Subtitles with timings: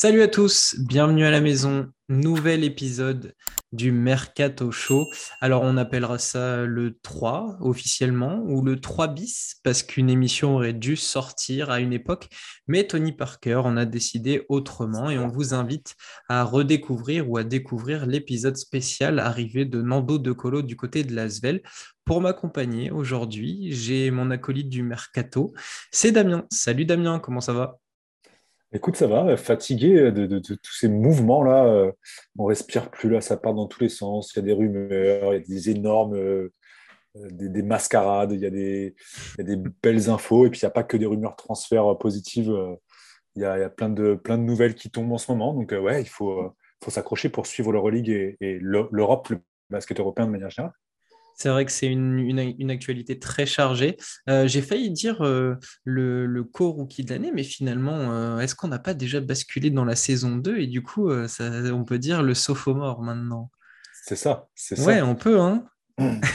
[0.00, 1.90] Salut à tous, bienvenue à la maison.
[2.08, 3.34] Nouvel épisode
[3.72, 5.04] du Mercato Show.
[5.40, 10.72] Alors on appellera ça le 3 officiellement ou le 3 bis parce qu'une émission aurait
[10.72, 12.28] dû sortir à une époque,
[12.68, 15.96] mais Tony Parker en a décidé autrement et on vous invite
[16.28, 21.12] à redécouvrir ou à découvrir l'épisode spécial arrivé de Nando De Colo du côté de
[21.12, 21.60] Lasvel.
[22.04, 25.52] Pour m'accompagner aujourd'hui, j'ai mon acolyte du Mercato,
[25.90, 26.46] c'est Damien.
[26.52, 27.80] Salut Damien, comment ça va?
[28.72, 31.64] Écoute, ça va, fatigué de, tous ces mouvements-là.
[31.66, 31.92] Euh,
[32.36, 34.32] on respire plus là, ça part dans tous les sens.
[34.34, 36.52] Il y a des rumeurs, il y a des énormes, euh,
[37.14, 38.94] des, mascarades, il y, a des,
[39.82, 40.46] belles infos.
[40.46, 42.50] Et puis, il n'y a pas que des rumeurs transferts positives.
[42.50, 42.74] Euh,
[43.36, 45.54] il y a, plein, de, nouvelles qui tombent en ce moment.
[45.54, 49.40] Donc, ouais, il faut, faut s'accrocher pour suivre l'Euroleague et, et l'Europe, le
[49.70, 50.74] basket européen de manière générale.
[51.38, 53.96] C'est vrai que c'est une, actualité très chargée.
[54.28, 58.66] Euh, j'ai failli dire euh, le, le co-rookie de l'année, mais finalement, euh, est-ce qu'on
[58.66, 62.34] n'a pas déjà basculé dans la saison 2 et du coup, on peut dire le
[62.34, 63.50] sophomore maintenant?
[64.02, 64.84] C'est ça, c'est ça.
[64.84, 65.64] Ouais, on peut, hein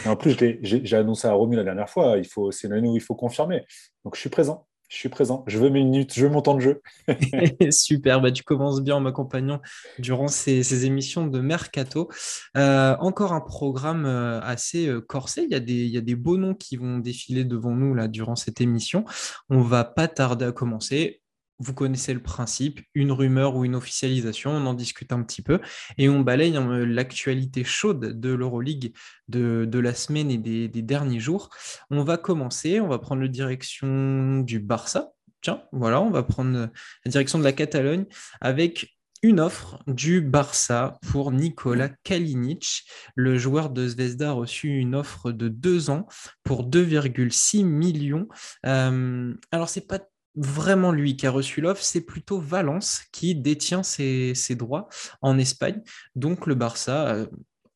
[0.05, 2.15] En plus, j'ai annoncé à Romu la dernière fois,
[2.51, 3.65] c'est l'année où il faut confirmer.
[4.05, 6.53] Donc, je suis présent je suis présent, je veux mes minutes, je veux mon temps
[6.53, 6.81] de jeu.
[7.72, 9.59] Super, bah, tu commences bien en m'accompagnant
[9.97, 12.09] durant ces, émissions de Mercato.
[12.58, 16.77] Euh, encore un programme euh, assez euh, corsé, il y, a des, beaux noms qui
[16.77, 19.03] vont défiler devant nous là, durant cette émission.
[19.49, 21.22] On va pas tarder à commencer
[21.59, 25.59] vous connaissez le principe, une rumeur ou une officialisation, on en discute un petit peu
[25.97, 28.93] et on balaye hein, l'actualité chaude de l'Euroleague
[29.27, 31.49] de, la semaine et des, derniers jours.
[31.89, 35.11] On va commencer, on va prendre la direction du Barça.
[35.41, 36.69] Tiens, voilà, on va prendre
[37.05, 38.05] la direction de la Catalogne
[38.39, 42.83] avec une offre du Barça pour Nicolas Kalinic.
[43.15, 46.08] Le joueur de Zvezda a reçu une offre de deux ans
[46.43, 48.27] pour 2,6 millions.
[48.65, 49.99] Euh, alors, c'est pas
[50.36, 54.88] vraiment lui qui a reçu l'offre, c'est plutôt Valence qui détient ses, droits
[55.21, 55.82] en Espagne.
[56.16, 57.26] Donc le Barça a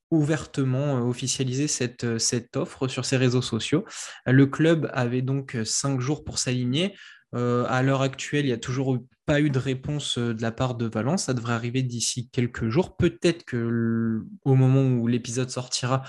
[0.09, 3.85] ouvertement euh, officialisé cette, euh, cette offre sur ses réseaux sociaux.
[4.25, 6.96] Le club avait donc euh, cinq jours pour s'aligner.
[7.34, 10.88] à l'heure actuelle, il n'y a toujours pas eu de réponse de la part de
[10.88, 11.25] Valence.
[11.25, 12.96] Ça devrait arriver d'ici quelques jours.
[12.96, 16.03] Peut-être que au moment où l'épisode sortira,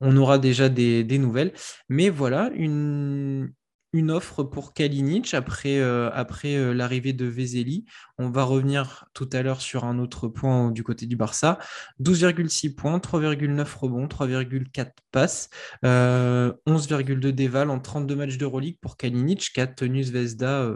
[0.00, 1.52] on aura déjà des nouvelles.
[1.88, 3.52] Mais voilà, une,
[3.94, 7.84] une offre pour Kalinic après, euh, après euh, l'arrivée de Vezeli.
[8.18, 11.60] On va revenir tout à l'heure sur un autre point du côté du Barça.
[12.02, 15.48] 12,6 points, 3,9 rebonds, 3,4 passes,
[15.84, 20.74] 11,2 euh, déval en 32 matchs de Euroleague pour Kalinic qui a tenu Zvezda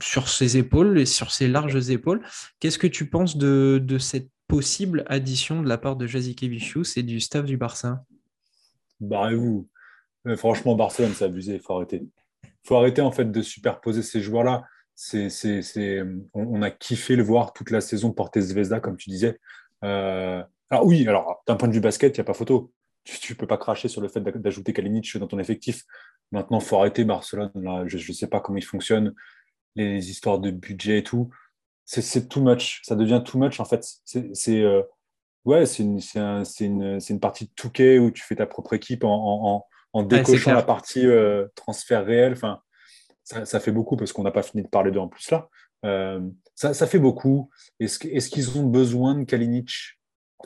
[0.00, 2.22] sur ses épaules et sur ses larges épaules.
[2.60, 7.18] Qu'est-ce que tu penses de, cette possible addition de la part de Jazikevichus et du
[7.18, 8.04] staff du Barça
[9.00, 9.68] Barrez-vous
[10.36, 11.54] franchement, Barcelone, c'est abusé.
[11.54, 12.02] Il faut arrêter.
[12.44, 14.64] Il faut arrêter en fait de superposer ces joueurs-là.
[14.94, 16.02] C'est, c'est,
[16.34, 19.40] on, a kiffé le voir toute la saison porter Zvezda, comme tu disais.
[19.82, 22.70] Euh, alors oui, alors d'un point de vue basket, il n'y a pas photo.
[23.04, 25.84] Tu ne peux pas cracher sur le fait d'ajouter Kalinic dans ton effectif.
[26.32, 27.50] Maintenant, il faut arrêter Barcelone.
[27.86, 29.14] je ne sais pas comment il fonctionne,
[29.74, 31.30] les histoires de budget et tout.
[31.86, 32.82] C'est, too much.
[32.84, 33.86] Ça devient too much en fait.
[34.04, 34.82] C'est, euh,
[35.64, 35.98] c'est une,
[36.60, 39.64] une, une, partie de Touquet où tu fais ta propre équipe en
[39.94, 42.32] décochant la partie euh, transfert réel.
[42.32, 42.60] Enfin,
[43.24, 45.48] ça, fait beaucoup parce qu'on n'a pas fini de parler d'eux en plus là.
[45.84, 46.20] Euh,
[46.54, 47.50] ça, fait beaucoup.
[47.78, 49.70] Est-ce qu'ils ont besoin de Kalinic?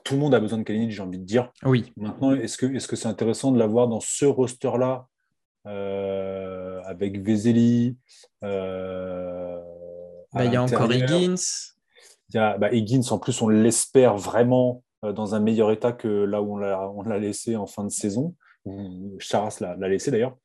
[0.05, 1.51] Tout le monde a besoin de Kalinic, j'ai envie de dire.
[1.65, 1.93] Oui.
[1.97, 5.07] Maintenant, est-ce que c'est -ce c'est intéressant de l'avoir dans ce roster-là
[5.67, 7.97] euh, avec Vezeli
[8.43, 9.61] bah,
[10.45, 11.35] Il y a encore Higgins.
[12.31, 16.09] Il y a bah, Higgins, en plus, on l'espère vraiment dans un meilleur état que
[16.09, 18.35] là où on l'a laissé en fin de saison.
[19.19, 20.37] Charas l'a laissé d'ailleurs.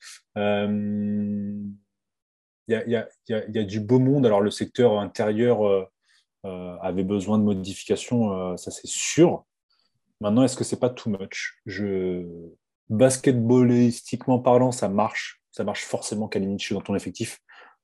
[2.69, 4.25] Il y, a, du beau monde.
[4.25, 5.85] Alors, le secteur intérieur euh,
[6.45, 9.43] euh, avait besoin de modifications, euh, ça c'est sûr.
[10.21, 11.59] Maintenant, est-ce que c'est pas too much?
[11.65, 12.25] Je...
[12.89, 15.41] Basketballistiquement parlant, ça marche.
[15.51, 17.39] Ça marche forcément Kalinic dans ton effectif.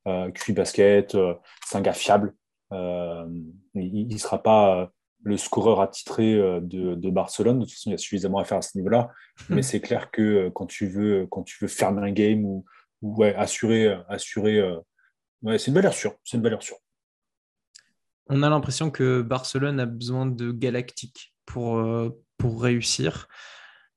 [0.07, 1.17] Euh, basket,
[1.65, 2.35] c'est un gars fiable.
[2.71, 4.91] il ne sera pas
[5.23, 7.59] le scoreur attitré euh, de, de, Barcelone.
[7.59, 9.09] De toute façon, il y a suffisamment à faire à ce niveau-là.
[9.49, 12.65] Mais c'est clair que euh, quand tu veux, quand tu veux fermer un game ou,
[13.01, 14.77] ouais, assurer, assurer euh,
[15.41, 16.13] ouais, c'est une valeur sûre.
[16.23, 16.77] C'est une valeur sûre.
[18.27, 21.83] On a l'impression que Barcelone a besoin de galactique pour,
[22.37, 23.27] pour réussir.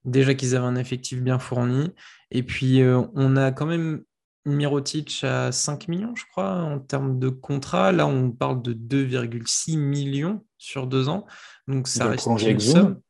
[0.05, 1.95] Déjà qu'ils avaient un effectif bien fourni.
[2.31, 4.05] Et puis, on a quand même
[4.49, 7.93] Mirotic à 5 millions, je crois, en termes de contrat.
[7.93, 11.27] Là, on parle de 2,6 millions sur deux ans.
[11.67, 13.01] Donc, ça reste une somme.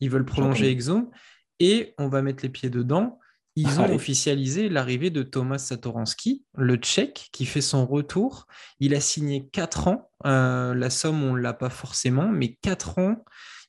[0.00, 1.10] Ils veulent prolonger Exo.
[1.58, 3.18] Et on va mettre les pieds dedans.
[3.54, 8.46] ils ont officialisé l'arrivée de Thomas Satoransky, le Tchèque, qui fait son retour.
[8.80, 10.10] Il a signé 4 ans.
[10.26, 13.24] Euh, la somme, on ne l'a pas forcément, mais 4 ans.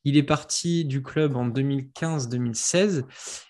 [0.08, 3.04] Il est parti du club en 2015-2016.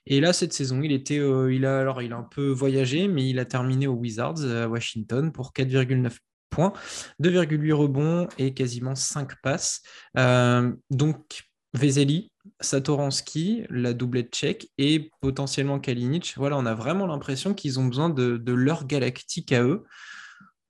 [0.07, 3.07] Et là, cette saison, il, était, euh, il, a, alors, il a un peu voyagé,
[3.07, 6.17] mais il a terminé aux Wizards à Washington pour 4,9
[6.49, 6.73] points,
[7.21, 9.83] 2,8 rebonds et quasiment 5 passes.
[10.17, 11.43] Euh, donc,
[11.75, 16.33] Vezeli, Satoransky, la doublette tchèque et potentiellement Kalinic.
[16.37, 19.83] Voilà, on a vraiment l'impression qu'ils ont besoin de, leur galactique à eux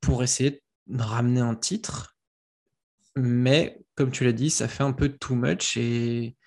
[0.01, 2.17] pour essayer de ramener un titre.
[3.15, 6.37] Mais comme tu l'as dit, ça fait un peu too much et,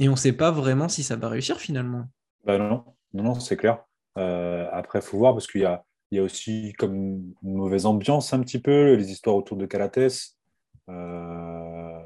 [0.00, 2.04] et on ne sait pas vraiment si ça va réussir finalement.
[2.44, 2.84] Bah non,
[3.14, 3.84] non, non c'est clair.
[4.18, 7.34] Euh, après, il faut voir parce qu'il y a, il y a aussi comme une
[7.42, 10.34] mauvaise ambiance un petit peu, les histoires autour de Calates.
[10.88, 12.00] Euh,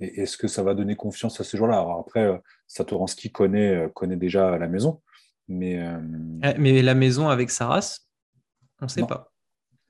[0.00, 1.86] est-ce que ça va donner confiance à ces joueurs-là?
[2.00, 5.00] Après, euh, Satoransky connaît, connaît déjà la maison.
[5.46, 6.00] Mais, euh,
[6.42, 8.00] eh, mais la maison avec Saras,
[8.80, 9.30] on ne sait pas.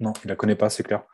[0.01, 1.05] Non, il ne la connaît pas, c'est clair.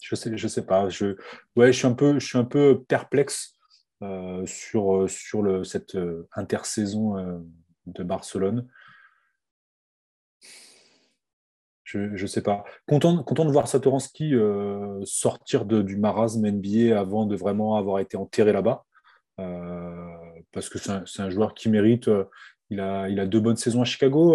[0.00, 0.88] Je sais, je sais pas.
[0.88, 1.16] Je,
[1.56, 3.56] ouais, je, suis un peu, je suis un peu perplexe
[4.46, 5.98] sur, sur le, cette
[6.34, 7.42] intersaison
[7.86, 8.66] de Barcelone
[11.98, 12.64] je ne sais pas.
[12.86, 18.16] Content, content de voir Satoransky euh, sortir du marasme NBA avant de vraiment avoir été
[18.16, 18.84] enterré là-bas.
[19.40, 20.06] Euh,
[20.52, 22.08] parce que c'est un, joueur qui mérite.
[22.08, 22.24] Euh,
[22.70, 24.34] il, a, il a deux bonnes saisons à Chicago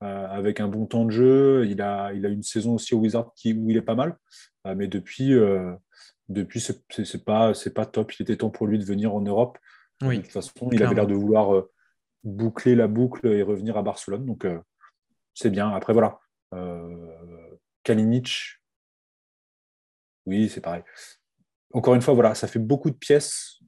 [0.00, 1.66] avec un bon temps de jeu.
[1.68, 4.16] Il a, il a une saison aussi au Wizard qui, où il est pas mal.
[4.64, 5.34] mais depuis,
[6.28, 8.12] depuis c'est pas, pas top.
[8.18, 9.58] Il était temps pour lui de venir en Europe.
[10.02, 11.64] de toute façon, il avait l'air de vouloir
[12.24, 14.24] boucler la boucle et revenir à Barcelone.
[14.24, 14.46] Donc,
[15.34, 15.70] c'est bien.
[15.70, 16.20] Après, voilà.
[16.54, 18.60] Euh, Kalinic,
[20.26, 20.82] oui, c'est pareil.
[21.72, 23.60] Encore une fois, voilà, ça fait beaucoup de pièces,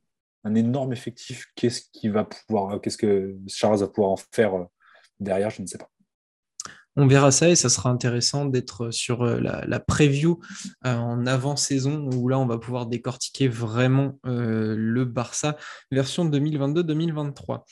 [0.45, 1.47] un énorme effectif.
[1.55, 4.65] Qu'est-ce qui va pouvoir, qu'est-ce que Charles va pouvoir en faire euh,
[5.21, 5.91] derrière Je ne sais pas.
[6.97, 10.41] On verra ça et ça sera intéressant d'être sur euh, la, preview
[10.85, 15.57] en avant-saison où là on va pouvoir décortiquer vraiment le Barça
[15.91, 17.63] version 2022-2023.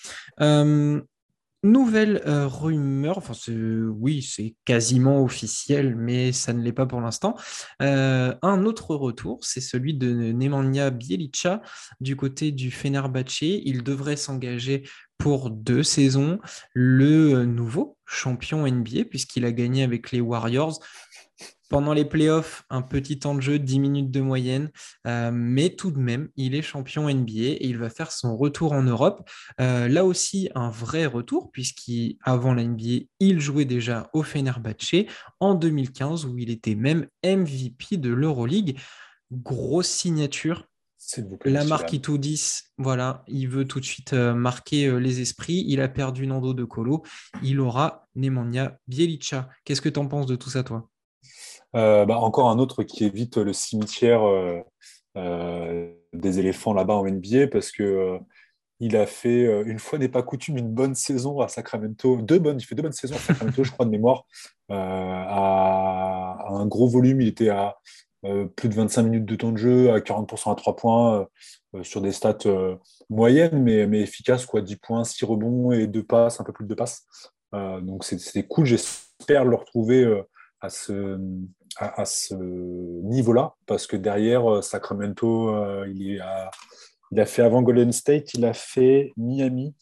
[1.62, 7.34] Nouvelle euh, rumeur, enfin oui, c'est quasiment officiel, mais ça ne l'est pas pour l'instant.
[7.82, 11.60] Euh, un autre retour, c'est celui de Nemanja Bielica
[12.00, 13.42] du côté du Fenerbahce.
[13.42, 14.88] Il devrait s'engager
[15.20, 16.40] pour deux saisons.
[16.72, 20.80] Le nouveau champion NBA, puisqu'il a gagné avec les Warriors
[21.68, 24.72] pendant les playoffs, un petit temps de jeu, 10 minutes de moyenne,
[25.06, 28.72] euh, mais tout de même, il est champion NBA et il va faire son retour
[28.72, 29.30] en Europe.
[29.60, 35.06] Euh, là aussi, un vrai retour, puisqu'avant la NBA, il jouait déjà au Fenerbahce
[35.38, 38.76] en 2015, où il était même MVP de l'Euroleague.
[39.30, 40.66] Grosse signature.
[41.44, 45.64] La marque Itoudis, voilà, il veut tout de suite euh, marquer les esprits.
[45.66, 47.02] Il a perdu Nando de Colo.
[47.42, 49.48] Il aura Nemanja Bielica.
[49.64, 50.88] Qu'est-ce que tu en penses de tout ça, toi?
[51.76, 54.60] Euh, bah, encore un autre qui évite le cimetière euh,
[55.16, 58.18] euh, des éléphants là-bas en NBA parce que
[58.82, 62.16] il a fait, une fois n'est pas coutume, une bonne saison à Sacramento.
[62.22, 64.24] Deux bonnes, il fait deux bonnes saisons à Sacramento, je crois, de mémoire.
[64.70, 67.76] à, un gros volume, il était à
[68.56, 71.28] plus de 25 minutes de temps de jeu, à 40% à 3 points,
[71.82, 72.38] sur des stats
[73.08, 76.64] moyennes, mais, mais efficaces, quoi, 10 points, 6 rebonds et 2 passes, un peu plus
[76.64, 77.06] de 2 passes.
[77.52, 80.22] donc c'était cool, j'espère le retrouver
[80.60, 81.18] à ce,
[81.76, 86.50] à, ce niveau-là, parce que derrière, euh, Sacramento, euh, il, a,
[87.10, 89.74] il a fait avant Golden State, il a fait Miami.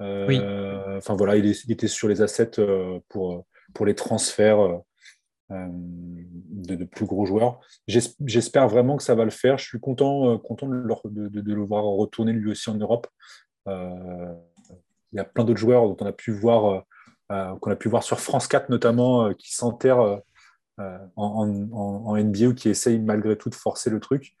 [0.00, 2.52] Euh, enfin voilà, il, était sur les assets
[3.08, 4.80] pour, pour les transferts
[5.50, 7.60] de, plus gros joueurs.
[7.86, 9.58] J'espère vraiment que ça va le faire.
[9.58, 13.06] Je suis content, content de, de, de, le voir retourner lui aussi en Europe.
[13.66, 13.72] il
[15.12, 16.84] y a plein d'autres joueurs dont on a pu voir,
[17.28, 20.20] qu'on a pu voir sur France 4 notamment, qui s'enterrent
[20.80, 24.36] euh, en, en, NBA ou qui essaye malgré tout de forcer le truc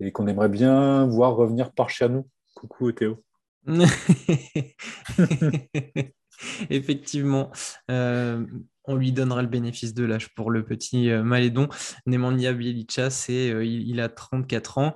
[0.00, 2.26] et qu'on aimerait bien voir revenir par chez nous.
[2.54, 3.22] Coucou Théo.
[6.70, 7.50] Effectivement,
[7.90, 8.44] euh,
[8.84, 11.68] on lui donnera le bénéfice de l'âge pour le petit euh, Malédon.
[12.06, 14.94] Nemanja Bielica, c'est, il, il, a 34 ans.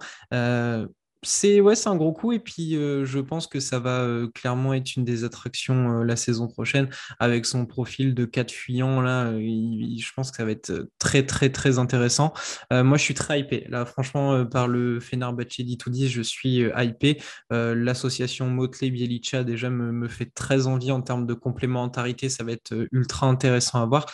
[1.23, 4.75] C'est ouais, un gros coup et puis euh, je pense que ça va euh, clairement
[4.75, 9.33] être une des attractions euh, la saison prochaine avec son profil de 4 fuyants là.
[9.33, 12.33] je pense que ça va être très très très intéressant.
[12.71, 17.21] moi, je suis très hypé là, franchement, par le Fenerbahce d je suis hypé.
[17.51, 22.29] L'association Motley Bielicha déjà me, fait très envie en termes de complémentarité.
[22.29, 24.07] Ça va être ultra intéressant à voir.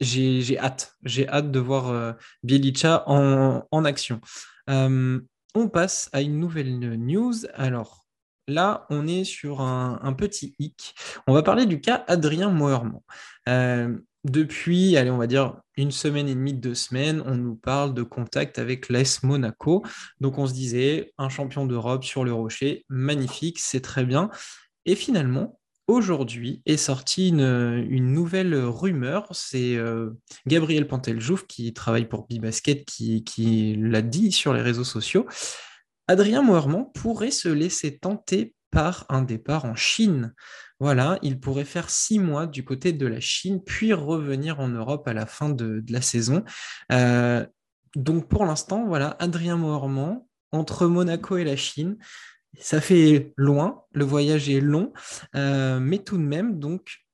[0.00, 2.16] j'ai hâte, de voir
[3.06, 4.20] en, en action.
[5.54, 7.34] On passe à une nouvelle news.
[7.54, 8.06] Alors,
[8.48, 10.94] là, on est sur un, petit hic.
[11.26, 13.00] On va parler du cas Adrien Moerman.
[13.48, 17.92] Euh, depuis, allez, on va dire une semaine et demie, deux semaines, on nous parle
[17.92, 19.84] de contact avec l'AS Monaco.
[20.20, 24.30] Donc on se disait, un champion d'Europe sur le rocher, magnifique, c'est très bien.
[24.86, 29.28] Et finalement, aujourd'hui est sortie une, nouvelle rumeur.
[29.32, 30.10] C'est euh,
[30.46, 35.26] Gabriel Panteljouf qui travaille pour Bibasket qui, qui l'a dit sur les réseaux sociaux.
[36.08, 40.34] Adrien Moerman pourrait se laisser tenter par un départ en Chine.
[40.80, 45.06] Voilà, il pourrait faire six mois du côté de la Chine, puis revenir en Europe
[45.06, 46.42] à la fin de, la saison.
[46.90, 47.46] Euh,
[47.94, 51.96] donc pour l'instant, voilà, Adrien Moerman, entre Monaco et la Chine,
[52.58, 54.92] ça fait loin, le voyage est long,
[55.34, 57.04] euh, mais tout de même, donc,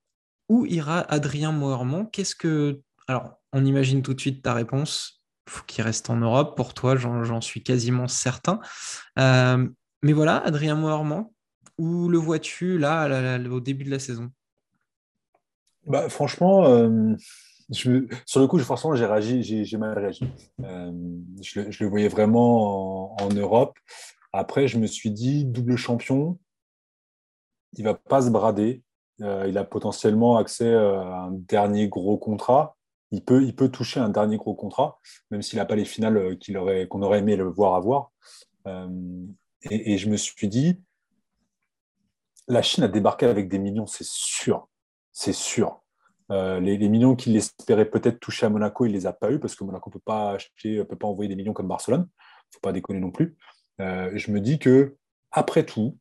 [0.49, 2.81] où ira Adrien Moerman Qu'est-ce que...
[3.07, 6.75] Alors, on imagine tout de suite ta réponse, il faut qu'il reste en Europe, pour
[6.75, 8.61] toi, j'en suis quasiment certain.
[9.19, 9.67] Euh,
[10.03, 11.27] mais voilà, Adrien Moerman,
[11.79, 14.31] où le vois-tu là, au début de la saison?
[15.87, 17.15] Bah, Franchement, euh,
[17.71, 17.91] sur
[18.41, 20.25] le coup, forcément, j'ai réagi, j'ai mal réagi.
[20.59, 23.79] Je, le voyais vraiment en, Europe.
[24.39, 26.39] Après, je me suis dit, double champion,
[27.77, 28.85] il va pas se brader.
[29.21, 32.77] Euh, il a potentiellement accès à un dernier gros contrat.
[33.11, 35.01] Il peut, il peut toucher un dernier gros contrat,
[35.33, 38.13] même s'il n'a pas les finales qu'on aurait, qu'on aurait aimé le voir avoir.
[39.69, 40.81] et, je me suis dit,
[42.47, 44.69] la Chine a débarqué avec des millions, c'est sûr.
[45.11, 45.83] C'est sûr.
[46.31, 49.41] Euh, les, millions qu'il espérait peut-être toucher à Monaco, il ne les a pas eu
[49.41, 52.07] parce que Monaco ne peut pas peut pas envoyer des millions comme Barcelone.
[52.09, 53.37] Il ne faut pas déconner non plus.
[53.81, 54.97] Euh, je me dis que
[55.31, 55.97] après tout,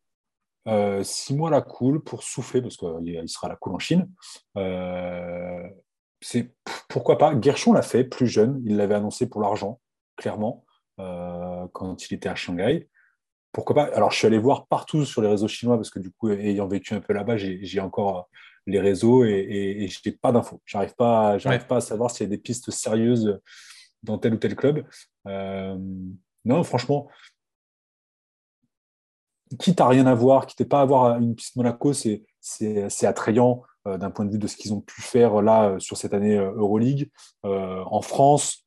[0.67, 4.09] euh, six mois la cool pour souffler, parce qu'il sera la cool en Chine.
[6.21, 6.53] c'est
[6.89, 7.39] pourquoi pas?
[7.39, 9.79] Gershon l'a fait plus jeune, il l'avait annoncé pour l'argent,
[10.15, 10.65] clairement,
[10.97, 12.89] quand il était à Shanghai
[13.57, 13.95] pourquoi pas?
[13.95, 16.67] Alors, je suis allé voir partout sur les réseaux chinois parce que du coup, ayant
[16.67, 18.21] vécu un peu là-bas, j'ai encore euh,
[18.67, 20.61] les réseaux et, je n'ai pas d'infos.
[20.63, 23.39] J'arrive pas, pas à savoir s'il y a des pistes sérieuses
[24.03, 24.85] dans tel ou tel club.
[25.27, 25.75] Euh,
[26.45, 27.09] non, franchement,
[29.59, 32.23] quitte à rien à voir, quitte à pas avoir une piste Monaco, c'est
[33.03, 36.13] attrayant euh, d'un point de vue de ce qu'ils ont pu faire là sur cette
[36.13, 37.09] année Euroleague.
[37.43, 38.65] en France,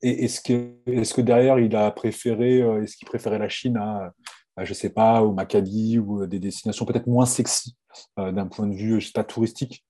[0.00, 4.12] est-ce que, derrière, il a préféré, euh, est-ce qu'il préférait la Chine à,
[4.58, 7.76] je ne sais pas, ou Maccabi, ou des destinations peut-être moins sexy
[8.18, 9.84] euh, d'un point de vue, je touristique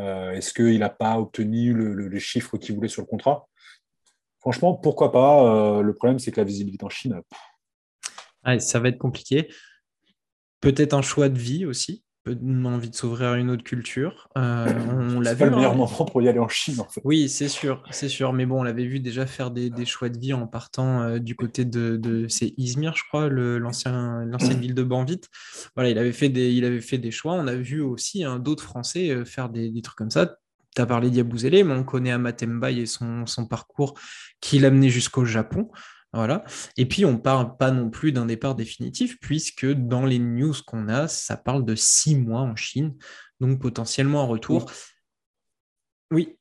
[0.00, 3.46] euh, Est-ce qu'il n'a pas obtenu le, les chiffres qu'il voulait sur le contrat?
[4.40, 7.22] Franchement, pourquoi pas Le problème, c'est que la visibilité en Chine.
[8.58, 9.48] Ça va être compliqué.
[10.60, 12.04] Peut-être un choix de vie aussi
[12.64, 14.28] envie de s'ouvrir à une autre culture.
[14.38, 15.76] Euh, on l'a pas le meilleur hein.
[15.76, 17.00] moment pour y aller en Chine, en fait.
[17.04, 18.32] Oui, c'est sûr, c'est sûr.
[18.32, 21.36] Mais bon, on l'avait vu déjà faire des, choix de vie en partant euh, du
[21.36, 25.20] côté de, de c'est Izmir, je crois, l'ancienne ville de Banvit.
[25.74, 27.34] Voilà, il avait fait des, il avait fait des choix.
[27.34, 30.36] On a vu aussi hein, d'autres Français euh, faire des, trucs comme ça.
[30.74, 33.94] Tu as parlé d'Yabouzélé, mais on connaît Amatembaï et son, son parcours
[34.40, 35.70] qui l'a mené jusqu'au Japon.
[36.14, 36.44] Voilà.
[36.76, 40.54] Et puis, on ne parle pas non plus d'un départ définitif, puisque dans les news
[40.64, 42.96] qu'on a, ça parle de six mois en Chine,
[43.40, 44.70] donc potentiellement un retour.
[46.12, 46.38] Oui,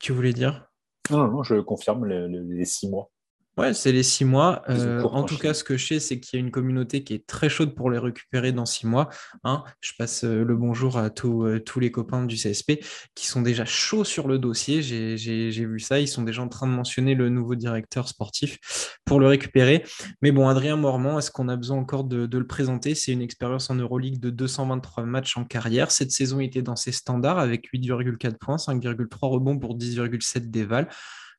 [0.00, 0.66] tu voulais dire?
[1.10, 3.10] Non, non, je confirme les six mois.
[3.56, 4.62] Ouais, c'est les six mois.
[4.68, 7.14] Euh, en tout cas, ce que je sais, c'est qu'il y a une communauté qui
[7.14, 9.08] est très chaude pour les récupérer dans six mois.
[9.44, 9.64] Hein.
[9.80, 12.84] Je passe euh, le bonjour à euh, tous les copains du CSP
[13.14, 14.82] qui sont déjà chauds sur le dossier.
[14.82, 15.98] J'ai vu ça.
[16.00, 19.84] Ils sont déjà en train de mentionner le nouveau directeur sportif pour le récupérer.
[20.20, 22.94] Mais bon, Adrien Mormand, est-ce qu'on a besoin encore de, de le présenter?
[22.94, 25.90] C'est une expérience en Euroleague de 223 matchs en carrière.
[25.90, 30.90] Cette saison était dans ses standards avec 8,4 points, 5,3 rebonds pour 10,7 déval.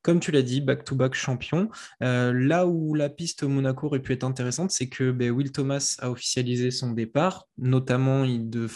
[0.08, 1.68] Comme tu l'as dit, back-to-back champion.
[2.02, 5.98] Euh, là où la piste Monaco aurait pu être intéressante, c'est que ben, Will Thomas
[6.00, 7.50] a officialisé son départ.
[7.58, 8.70] Notamment, il, de,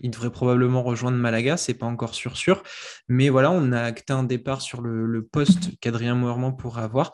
[0.00, 2.64] il devrait probablement rejoindre Malaga, c'est pas encore sûr sûr.
[3.06, 7.12] Mais voilà, on a acté un départ sur le, poste qu'Adrien Moerman pourrait avoir.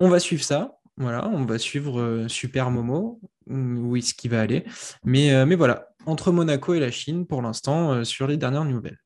[0.00, 0.72] On va suivre ça.
[0.96, 4.64] Voilà, on va suivre euh, Super Momo, où est-ce qu'il va aller.
[5.06, 8.98] Euh, mais voilà, entre Monaco et la Chine, pour l'instant, sur les dernières nouvelles.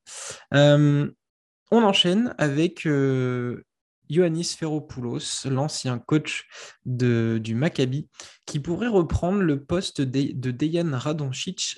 [1.71, 3.63] On enchaîne avec euh,
[4.11, 6.47] Ioannis Ferropoulos, l'ancien coach
[6.85, 8.07] du Maccabi,
[8.51, 10.91] qui pourrait reprendre le poste de, de Dejan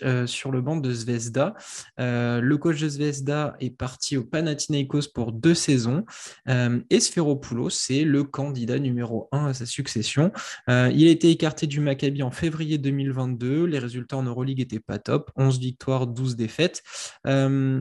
[0.04, 1.54] euh, sur le banc de Zvezda.
[2.00, 6.04] Euh, le coach de Zvezda est parti au Panathinaikos pour deux saisons
[6.50, 10.32] euh, et Sferopoulos c'est le candidat numéro un à sa succession.
[10.68, 13.66] il a été écarté du Maccabi en février 2022.
[13.66, 15.32] Les résultats en Euroleague n'étaient pas top.
[15.36, 16.82] 11 victoires, 12 défaites.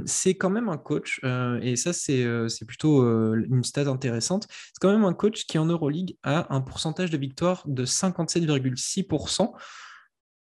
[0.05, 1.21] c'est quand même un coach,
[1.63, 2.27] et ça c'est
[2.67, 7.11] plutôt une stat intéressante, c'est quand même un coach qui en Euroleague a un pourcentage
[7.11, 9.53] de victoire de 57,6%.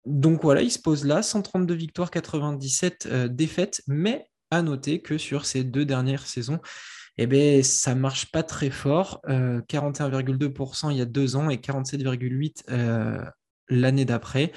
[0.06, 5.46] donc voilà, il se pose là, 132 victoires, 97 défaites, mais à noter que sur
[5.46, 6.60] ces deux dernières saisons,
[7.18, 9.20] eh bien, ça marche pas très fort.
[9.28, 13.30] 41,2% il y a deux ans et 47,8%
[13.70, 14.52] l'année d'après.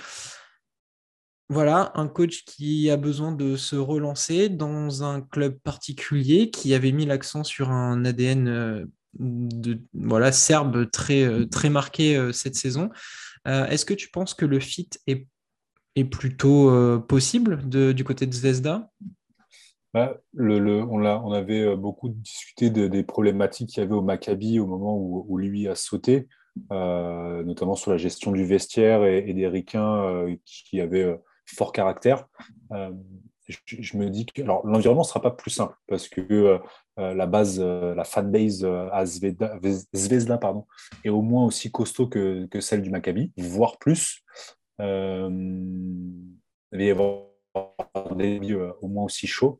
[1.50, 6.92] Voilà, un coach qui a besoin de se relancer dans un club particulier qui avait
[6.92, 8.86] mis l'accent sur un ADN euh,
[9.20, 12.89] de, voilà, serbe très, euh, très marqué euh, cette saison.
[13.46, 15.27] Est-ce que tu penses que le fit est,
[15.98, 18.89] est plutôt possible du côté de Zvezda?
[19.93, 24.65] Bah, le, on, on, avait beaucoup discuté des problématiques qu'il y avait au Maccabi au
[24.65, 26.29] moment où, lui a sauté,
[26.70, 32.29] notamment sur la gestion du vestiaire et, des ricains qui avaient fort caractère.
[33.53, 36.57] Euh, je, me dis que alors l'environnement ne sera pas plus simple parce que euh,
[37.00, 40.65] euh, la base, la fanbase à Zvezda, pardon,
[41.03, 44.24] est au moins aussi costaud que, que celle du Maccabi, voire plus.
[44.79, 44.86] il
[46.72, 47.25] va y avoir
[48.15, 48.39] des
[48.81, 49.60] au moins aussi chauds.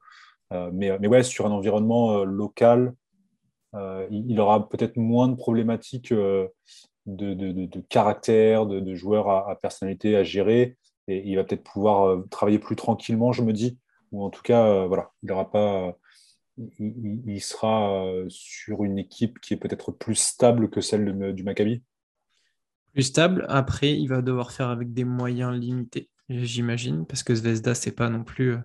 [0.52, 2.94] mais, mais ouais, sur un environnement local,
[4.12, 6.52] il, aura peut-être moins de problématiques de,
[7.08, 12.08] de, de, caractère, de, joueurs à, à, personnalité à gérer et il va peut-être pouvoir
[12.08, 13.78] euh, travailler plus tranquillement, je me dis,
[14.14, 15.98] ou en tout cas, euh, voilà, il aura pas,
[16.58, 21.84] il, sera euh, sur une équipe qui est peut-être plus stable que celle du Maccabi.
[22.94, 23.46] Plus stable.
[23.50, 28.10] Après, il va devoir faire avec des moyens limités j'imagine, parce que Zvezda, c'est pas
[28.10, 28.56] non plus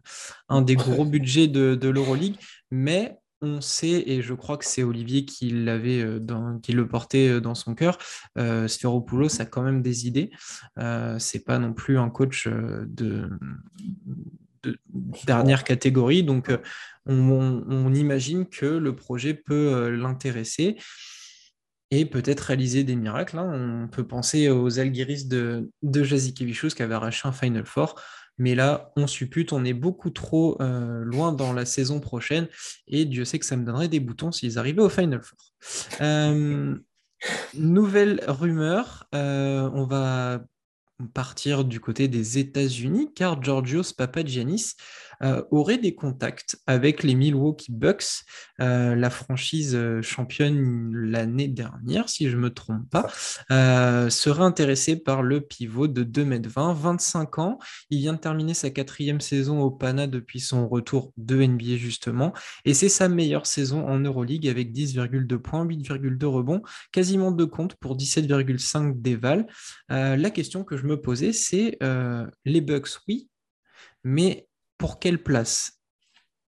[0.48, 2.36] un des gros budgets de, de l'Euroleague,
[2.70, 7.28] mais on sait, et je crois que c'est Olivier qui l'avait, euh, qui le portait
[7.28, 7.98] euh, dans son cœur,
[8.36, 10.30] euh, Sferopoulos a quand même des idées.
[10.78, 13.30] Euh, c'est pas non plus un coach de,
[15.26, 16.50] dernière catégorie, donc
[17.06, 20.76] on, imagine que le projet peut l'intéresser
[21.90, 23.38] et peut-être réaliser des miracles.
[23.38, 23.84] Hein.
[23.84, 27.94] On peut penser aux Algiris de, de Jazikevichus qui avait arraché un Final Four.
[28.38, 32.48] Mais là, on suppute, on est beaucoup trop euh, loin dans la saison prochaine.
[32.86, 35.38] Et Dieu sait que ça me donnerait des boutons s'ils arrivaient au Final Four.
[36.00, 36.76] Euh,
[37.54, 40.44] nouvelle rumeur, euh, on va
[41.06, 44.74] partir du côté des États-Unis, car Georgios Papagiannis
[45.22, 48.24] euh, aurait des contacts avec les Milwaukee Bucks,
[48.60, 53.08] euh, la franchise euh, championne l'année dernière, si je ne me trompe pas,
[54.10, 57.58] serait intéressé par le pivot de 2m20, 25 ans.
[57.90, 62.32] Il vient de terminer sa quatrième saison au Pana depuis son retour de NBA justement,
[62.64, 67.74] et c'est sa meilleure saison en Euroleague avec 10,2 points, 8,2 rebonds, quasiment deux comptes
[67.76, 69.46] pour 17,5 déval.
[69.88, 71.78] la question que je me posais, c'est
[72.44, 73.28] les Bucks, oui,
[74.04, 74.47] mais
[74.78, 75.80] pour quelle place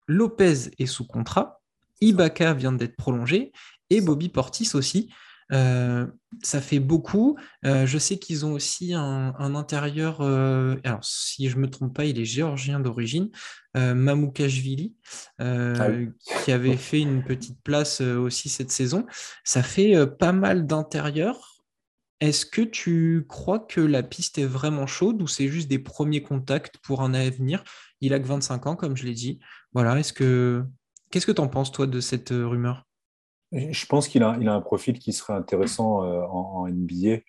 [0.07, 1.61] Lopez est sous contrat,
[2.01, 3.51] Ibaka vient d'être prolongé
[3.89, 5.09] et Bobby Portis aussi.
[5.51, 6.07] Euh,
[6.41, 7.37] ça fait beaucoup.
[7.65, 10.21] Euh, je sais qu'ils ont aussi un, intérieur.
[10.21, 13.29] Euh, alors, si je ne me trompe pas, il est géorgien d'origine,
[13.75, 14.95] Mamoukashvili,
[15.39, 15.89] ah
[16.43, 19.05] qui avait fait une petite place aussi cette saison.
[19.43, 21.53] Ça fait pas mal d'intérieur.
[22.19, 26.21] Est-ce que tu crois que la piste est vraiment chaude ou c'est juste des premiers
[26.21, 27.63] contacts pour un avenir
[28.03, 29.39] Il a que 25 ans, comme je l'ai dit.
[29.71, 30.65] Voilà, est-ce que
[31.09, 32.85] qu'est-ce que tu en penses, toi, de cette euh, rumeur?
[33.53, 37.19] Je pense qu'il a, il a un profil qui serait intéressant euh, en, NBA.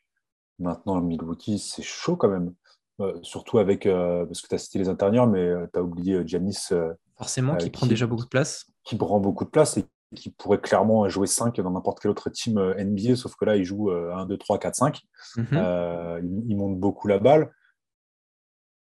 [0.58, 2.54] Maintenant, Milwaukee, c'est chaud quand même.
[3.00, 6.70] Euh, surtout avec, parce que tu as cité les intérieurs, mais tu as oublié Janis.
[7.16, 8.66] Forcément, qui prend déjà beaucoup de place.
[8.82, 9.84] Qui prend beaucoup de place et
[10.16, 13.64] qui pourrait clairement jouer 5 dans n'importe quel autre team NBA, sauf que là, il
[13.64, 15.00] joue 1, 2, 3, 4, 5.
[15.36, 17.52] il, monte beaucoup la balle.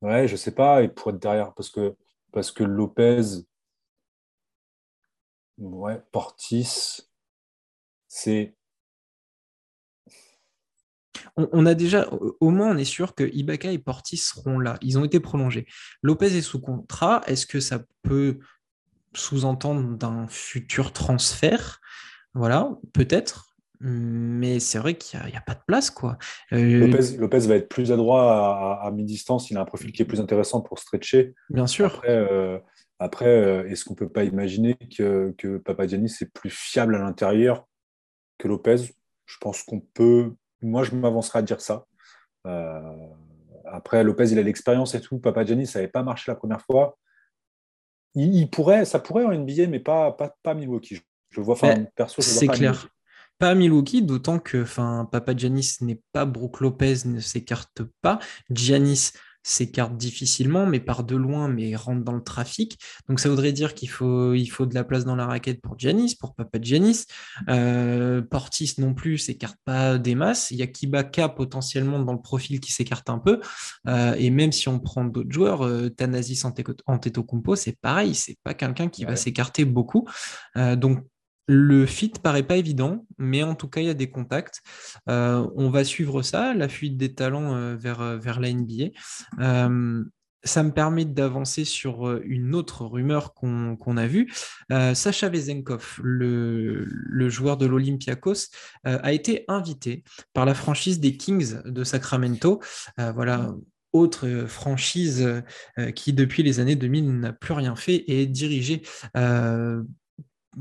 [0.05, 1.95] Ouais, je sais pas, et pour être derrière, parce que,
[2.31, 3.21] parce que Lopez,
[5.57, 7.01] ouais, Portis,
[8.07, 8.55] c'est.
[11.37, 12.07] On, a déjà,
[12.39, 14.77] au moins, on est sûr que Ibaka et Portis seront là.
[14.81, 15.65] Ils ont été prolongés.
[16.03, 17.23] Lopez est sous contrat.
[17.25, 18.37] Est-ce que ça peut
[19.13, 21.81] sous-entendre d'un futur transfert?
[22.35, 23.54] Voilà, peut-être.
[23.79, 25.89] Mais c'est vrai qu'il n'y a, pas de place.
[25.89, 26.17] quoi.
[26.53, 29.49] Euh, Lopez, va être plus adroit à, mi-distance.
[29.49, 31.33] Il a un profil qui est plus intéressant pour stretcher.
[31.49, 31.95] Bien sûr.
[31.97, 32.59] Après, euh,
[33.01, 37.67] euh, est-ce qu'on ne peut pas imaginer que, que Papagiannis est plus fiable à l'intérieur
[38.37, 38.77] que Lopez?
[39.25, 40.33] Je pense qu'on peut.
[40.61, 41.85] Moi, je m'avancerai à dire ça.
[43.65, 45.19] après, Lopez, il a l'expérience et tout.
[45.19, 46.97] Papagiannis, ça n'avait pas marché la première fois
[48.15, 51.01] il, pourrait, ça pourrait en NBA, mais pas, pas, pas Milwaukee.
[51.29, 52.87] Je, vois, enfin, perso, C'est clair.
[53.37, 58.19] Pas Milwaukee, d'autant que enfin, Papa Giannis n'est pas Brook Lopez, ne s'écarte pas.
[58.49, 59.11] Giannis
[59.45, 62.79] s'écarte difficilement, mais part de loin, mais rentre dans le trafic.
[63.07, 65.77] Donc ça voudrait dire qu'il faut, il faut de la place dans la raquette pour
[65.77, 67.05] Giannis, pour Papa Giannis.
[67.47, 70.49] Euh, Portis non plus s'écarte pas des masses.
[70.49, 73.39] Il y a Kibaka potentiellement dans le profil qui s'écarte un peu.
[73.87, 76.43] Euh, et même si on prend d'autres joueurs, euh, Thanasis
[76.87, 80.07] Antetokounmpo, c'est pareil, c'est pas quelqu'un qui va s'écarter beaucoup.
[80.55, 81.05] donc
[81.47, 84.61] le fit paraît pas évident, mais en tout cas, il y a des contacts.
[85.09, 88.89] Euh, on va suivre ça, la fuite des talents euh, vers, euh, vers la NBA.
[90.47, 94.31] ça me permet d'avancer sur une autre rumeur qu'on a vue.
[94.69, 98.51] Sacha Vezenkov, le, joueur de l'Olympiakos,
[98.83, 100.03] a été invité
[100.33, 102.61] par la franchise des Kings de Sacramento.
[103.15, 103.55] voilà,
[103.91, 105.41] autre franchise
[105.95, 108.83] qui, depuis les années 2000, n'a plus rien fait et est dirigée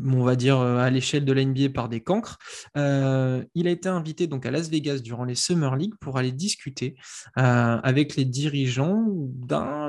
[0.02, 2.38] on va dire, euh, à l'échelle de la NBA par des cancres.
[2.76, 6.32] Euh, il a été invité donc à Las Vegas durant les Summer League pour aller
[6.32, 6.96] discuter
[7.38, 9.04] euh, avec les dirigeants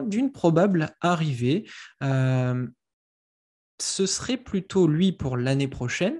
[0.06, 1.66] d'une probable arrivée.
[3.82, 6.16] ce serait plutôt lui pour l'année prochaine,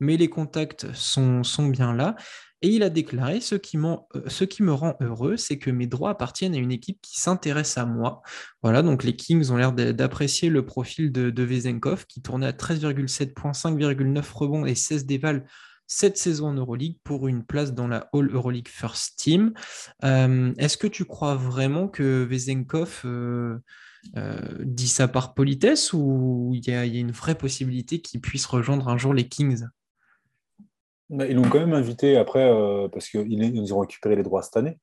[0.00, 2.16] mais les contacts sont, sont bien là.
[2.62, 3.96] Et il a déclaré ce qui, euh,
[4.28, 7.76] ce qui me rend heureux, c'est que mes droits appartiennent à une équipe qui s'intéresse
[7.76, 8.22] à moi.
[8.62, 12.52] Voilà, donc les Kings ont l'air d'apprécier le profil de, de Vezenkov, qui tournait à
[12.52, 15.44] 13,7 points, 5,9 rebonds et 16 dévals
[15.86, 19.52] cette saison en Euroleague pour une place dans la All Euroleague First Team.
[20.04, 23.58] Euh, est-ce que tu crois vraiment que Vezenkov euh,
[24.60, 28.98] dit ça par politesse ou il y, a une vraie possibilité qu'il puisse rejoindre un
[28.98, 29.64] jour les Kings?
[31.10, 34.78] Ils l'ont quand même invité après, euh, parce qu'ils ont récupéré les droits cette année.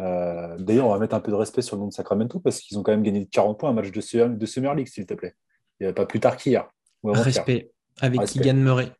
[0.00, 2.60] Euh, d'ailleurs, on va mettre un peu de respect sur le nom de Sacramento, parce
[2.60, 4.00] qu'ils ont quand même gagné 40 points un match de,
[4.46, 5.34] Summer League, s'il te plaît.
[5.80, 6.68] Il pas plus tard qu'hier.
[7.04, 8.90] Respect, avec Keegan Murray.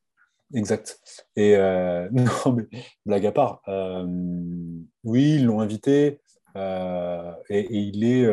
[0.55, 1.01] Exact.
[1.35, 2.65] Et euh, non, mais
[3.05, 3.63] blague à part,
[5.05, 6.21] oui, ils l'ont invité,
[6.57, 8.27] et, il est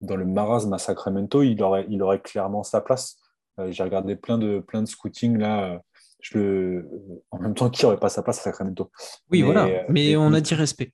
[0.00, 3.16] dans le marasme à Sacramento, il aurait, il aurait clairement sa place.
[3.68, 5.80] J'ai regardé plein de, plein de scouting là
[6.24, 6.82] je
[7.30, 8.90] en même temps, qui n'aurait pas sa place à Sacramento
[9.30, 10.92] Oui, voilà, euh, mais on a dit respect.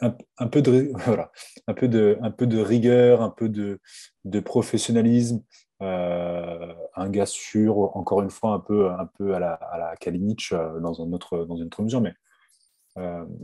[0.00, 1.30] Un, peu de, voilà,
[1.66, 3.80] un, peu de, un peu de rigueur, un peu de,
[4.24, 5.42] de professionnalisme,
[5.82, 9.96] euh, un gars sûr, encore une fois, un peu, un peu à la, à la
[9.96, 12.14] Kalinic euh, dans, un autre, dans une autre mesure, mais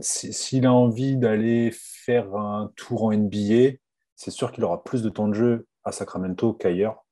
[0.01, 3.77] s'il a envie d'aller faire un tour en NBA,
[4.15, 7.05] c'est sûr qu'il aura plus de temps de jeu à Sacramento qu'ailleurs.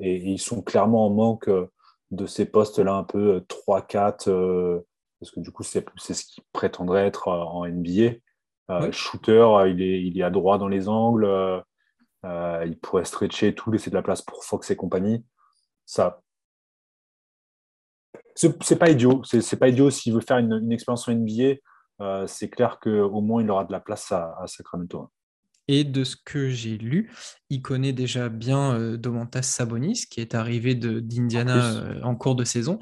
[0.00, 1.48] et, ils sont clairement en manque
[2.10, 4.86] de ces postes-là un peu 3-4, euh, euh,
[5.20, 8.18] parce que du coup, c'est ce qui prétendrait être euh, en NBA.
[8.92, 11.64] Shooter, il est, il est à droit dans les angles,
[12.24, 15.24] il pourrait stretcher tout, laisser de la place pour Fox et compagnie.
[15.86, 16.20] Ça,
[18.34, 19.22] c'est pas idiot.
[19.24, 22.26] C'est pas idiot s'il veut faire une, expérience en NBA.
[22.26, 25.10] c'est clair qu'au moins il aura de la place à, à Sacramento.
[25.68, 27.12] Et de ce que j'ai lu,
[27.50, 32.44] il connaît déjà bien euh, Domantas Sabonis, qui est arrivé d'Indiana euh, en, cours de
[32.44, 32.78] saison.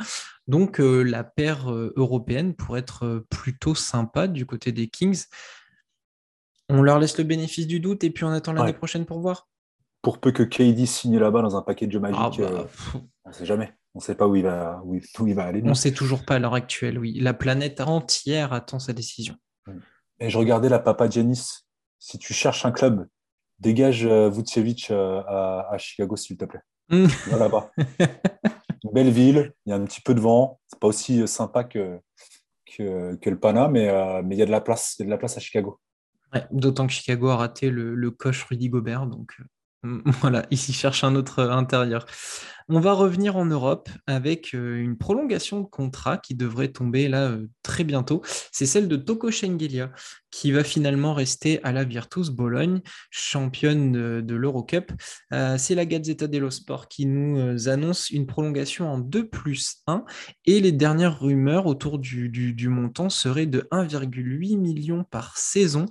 [0.47, 5.25] Donc euh, la paire européenne pourrait être plutôt sympa du côté des Kings.
[6.69, 9.49] On leur laisse le bénéfice du doute et puis on attend l'année prochaine pour voir.
[10.03, 12.69] Pour peu que KD signe là-bas dans un paquet de magique, ah bah,
[13.25, 13.75] on ne sait jamais.
[13.95, 14.95] On ne sait pas où il va, où
[15.27, 15.63] il, va aller.
[15.65, 17.19] On ne sait toujours pas à l'heure actuelle, oui.
[17.19, 19.35] La planète entière attend sa décision.
[20.21, 21.66] Et je regardais la papa Janice
[21.99, 23.07] si tu cherches un club,
[23.59, 26.61] dégage euh, Vucevic euh, à, Chicago, s'il te plaît.
[26.89, 27.07] Mm.
[27.29, 27.71] Va là-bas.
[28.93, 30.61] belle ville, il y a un petit peu de vent.
[30.69, 31.99] C'est pas aussi euh, sympa que,
[32.77, 33.91] que, le Pana, mais,
[34.23, 35.81] mais il y a de la place, il y a de la place à Chicago.
[36.51, 39.39] D'autant que Chicago a raté le, le coach Rudy Gobert, donc
[40.21, 42.07] voilà, ici cherche un autre intérieur.
[42.69, 47.29] On va revenir en Europe avec euh, une prolongation de contrat qui devrait tomber là
[47.29, 48.23] euh, très bientôt.
[48.51, 49.93] C'est celle de Toko Schengelia
[50.33, 54.93] qui va finalement rester à la Virtus Bologne, championne de, l'Eurocup.
[55.33, 60.05] Euh, c'est la Gazzetta dello Sport qui nous annonce une prolongation en 2 plus 1
[60.45, 65.87] et les dernières rumeurs autour du, montant seraient de 1,8 million par saison.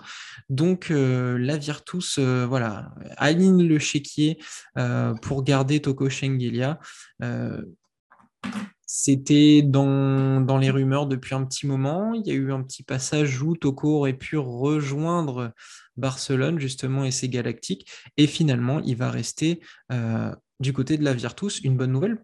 [0.50, 4.38] Donc la Virtus voilà, aligne le chéquier
[5.24, 6.65] pour garder Toko Schengelia
[7.22, 7.62] euh,
[8.86, 12.14] c'était dans, les rumeurs depuis un petit moment.
[12.14, 15.52] Il y a eu un petit passage où Toko aurait pu rejoindre
[15.98, 17.90] Barcelone, justement, et ses Galactiques.
[18.18, 21.62] Et finalement, il va rester euh, du côté de la Virtus.
[21.62, 22.24] Une bonne nouvelle?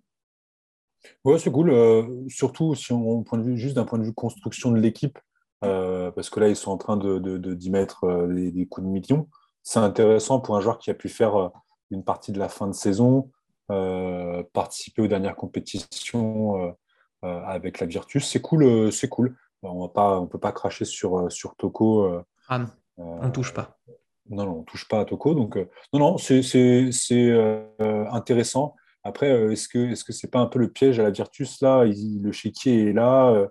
[1.25, 1.71] Ouais, c'est cool.
[1.71, 5.17] Euh, surtout si on, point de vue, juste d'un point de vue construction de l'équipe,
[5.61, 9.29] parce que là, ils sont en train de, d'y mettre des, des, coups de millions.
[9.63, 11.51] C'est intéressant pour un joueur qui a pu faire
[11.91, 13.29] une partie de la fin de saison,
[14.53, 16.71] participer aux dernières compétitions euh,
[17.23, 18.27] euh, avec la Virtus.
[18.27, 19.35] C'est cool, c'est cool.
[19.63, 22.23] On ne peut pas cracher sur, sur Toko.
[22.49, 22.65] Ah
[22.97, 23.79] on ne touche pas.
[24.29, 25.35] Non, non, on ne touche pas à Toko.
[25.35, 25.57] Donc,
[25.93, 26.41] non, non, c'est
[27.79, 28.75] intéressant.
[29.03, 31.85] Après, est-ce que est-ce que c'est pas un peu le piège à la Virtus là?
[31.85, 33.47] Le chéquier est là.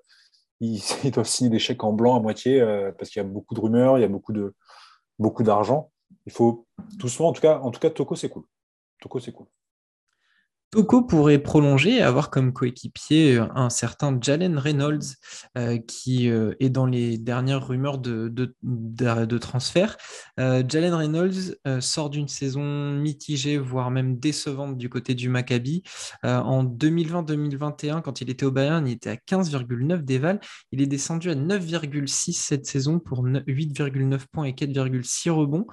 [0.61, 2.61] ils, doivent signer des chèques en blanc à moitié
[2.99, 4.55] parce qu'il y a beaucoup de rumeurs, il y a beaucoup de
[5.19, 5.93] beaucoup d'argent.
[6.27, 8.45] Il faut doucement, en tout cas, en tout cas, Toko c'est cool.
[9.01, 9.47] Toko c'est cool.
[10.71, 15.17] Toko pourrait prolonger et avoir comme coéquipier euh, un certain Jalen Reynolds
[15.59, 19.97] euh, qui euh, est dans les dernières rumeurs de, de, transfert.
[20.39, 25.83] Jalen Reynolds sort d'une saison mitigée, voire même décevante du côté du Maccabi.
[26.23, 30.41] en 2020-2021, quand il était au Bayern, il était à 15,9 déval.
[30.73, 35.67] Il est descendu à 9,6 cette saison pour 8,9 points et 4,6 rebonds.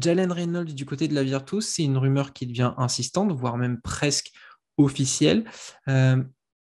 [0.00, 3.80] Jalen Reynolds du côté de la Virtus, c'est une rumeur qui devient insistante, voire même
[3.80, 4.32] presque
[4.76, 5.44] officielle.
[5.88, 6.22] Euh,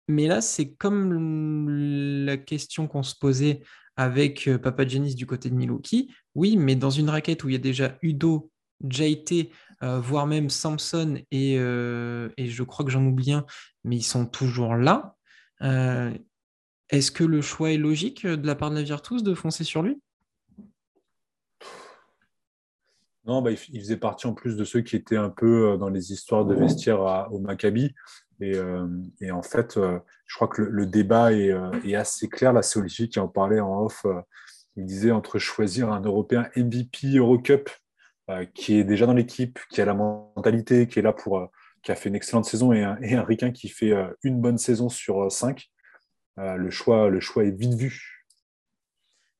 [0.07, 1.69] mais là, c'est comme
[2.25, 3.61] la question qu'on se posait
[3.95, 6.13] avec euh, Papa Janis du côté de Milwaukee.
[6.35, 8.51] Oui, mais dans une raquette où il y a déjà Udo,
[8.87, 9.51] JT,
[9.83, 13.45] euh, voire même Samson et, et je crois que j'en oublie un,
[13.83, 15.15] mais ils sont toujours là.
[16.89, 19.83] Est-ce que le choix est logique de la part de la Virtus de foncer sur
[19.83, 20.01] lui?
[23.25, 25.89] Non, bah, il, faisait partie en plus de ceux qui étaient un peu euh, dans
[25.89, 27.93] les histoires de vestiaire au Maccabi.
[28.39, 28.87] Et, euh,
[29.31, 31.51] en fait, euh, je crois que le, débat est,
[31.95, 32.53] assez clair.
[32.53, 34.05] Là, c'est Olivier qui en parlait en off.
[34.77, 37.69] il disait entre choisir un Européen MVP Eurocup
[38.53, 41.49] qui est déjà dans l'équipe, qui a la mentalité, qui est là pour,
[41.81, 44.59] qui a fait une excellente saison, et un, et un Ricain qui fait une bonne
[44.59, 45.71] saison sur cinq.
[46.37, 48.18] le, choix, le choix est vite vu.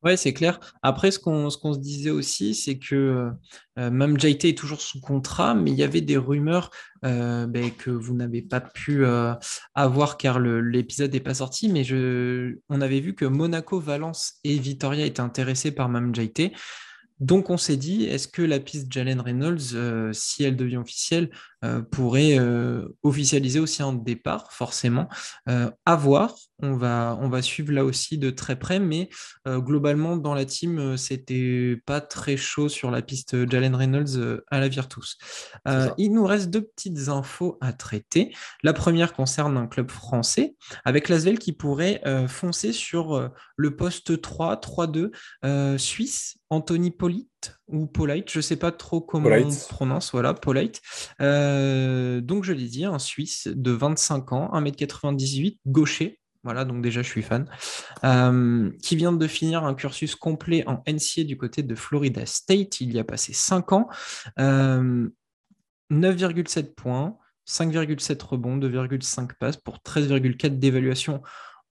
[0.02, 0.60] Ouais, c'est clair.
[0.82, 3.32] Après, ce qu'on se disait aussi, c'est que euh,
[3.78, 6.72] euh, même JT est toujours sous contrat, mais il y avait des rumeurs
[7.04, 9.06] euh, ben, que vous n'avez pas pu
[9.76, 11.68] avoir car l'épisode n'est pas sorti.
[11.68, 11.86] Mais
[12.70, 16.54] on avait vu que Monaco, Valence et Vitoria étaient intéressés par Mam JT.
[17.20, 21.30] Donc on s'est dit, est-ce que la piste Jalen Reynolds, si elle devient officielle,
[21.92, 22.38] pourrait
[23.04, 25.08] officialiser aussi un départ, forcément
[25.46, 29.10] À voir, on va, on va suivre là aussi de très près, mais
[29.48, 34.18] euh, globalement, dans la team, euh, c'était pas très chaud sur la piste Jalen Reynolds
[34.18, 35.18] euh, à la Virtus.
[35.98, 38.34] il nous reste deux petites infos à traiter.
[38.64, 44.56] La première concerne un club français, avec Lasvel qui pourrait foncer sur le poste 3,
[44.58, 47.29] 3-2 suisse, Anthony Polite
[47.68, 50.82] ou Polite, je ne sais pas trop comment on prononce, voilà, Polite.
[51.20, 57.10] donc je l'ai dit, un Suisse de 25 ans, 1m98, gaucher, voilà, donc déjà je
[57.10, 57.50] suis fan,
[58.06, 62.80] euh, qui vient de finir un cursus complet en NCA du côté de Florida State.
[62.80, 63.90] Il y a passé 5 ans,
[64.38, 64.40] 9,7
[66.60, 71.22] euh, points, 5,7 rebonds, 2,5 passes pour 13,4 d'évaluation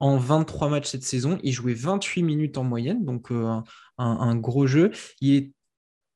[0.01, 1.39] en 23 matchs cette saison.
[1.43, 3.65] Il jouait 28 minutes en moyenne, donc euh, un,
[3.97, 4.91] un, gros jeu.
[5.23, 5.53] Il est